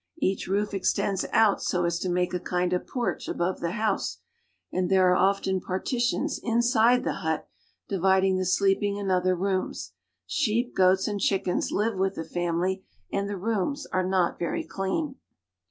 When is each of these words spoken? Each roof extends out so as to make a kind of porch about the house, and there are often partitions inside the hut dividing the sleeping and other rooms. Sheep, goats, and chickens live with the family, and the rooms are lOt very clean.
Each 0.17 0.47
roof 0.47 0.73
extends 0.73 1.27
out 1.31 1.61
so 1.61 1.85
as 1.85 1.99
to 1.99 2.09
make 2.09 2.33
a 2.33 2.39
kind 2.39 2.73
of 2.73 2.87
porch 2.87 3.27
about 3.27 3.59
the 3.59 3.73
house, 3.73 4.17
and 4.73 4.89
there 4.89 5.11
are 5.11 5.15
often 5.15 5.59
partitions 5.61 6.39
inside 6.41 7.03
the 7.03 7.17
hut 7.21 7.47
dividing 7.87 8.39
the 8.39 8.45
sleeping 8.47 8.97
and 8.97 9.11
other 9.11 9.35
rooms. 9.35 9.93
Sheep, 10.25 10.73
goats, 10.75 11.07
and 11.07 11.19
chickens 11.19 11.71
live 11.71 11.97
with 11.99 12.15
the 12.15 12.23
family, 12.25 12.83
and 13.13 13.29
the 13.29 13.37
rooms 13.37 13.85
are 13.93 14.03
lOt 14.03 14.39
very 14.39 14.63
clean. 14.63 15.17